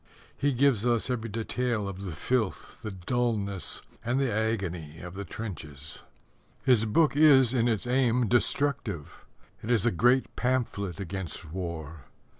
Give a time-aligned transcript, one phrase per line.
[0.35, 5.25] He gives us every detail of the filth, the dullness, and the agony of the
[5.25, 6.01] trenches.
[6.63, 9.27] His book is in its aim destructive.
[9.61, 12.05] It is a great pamphlet against war.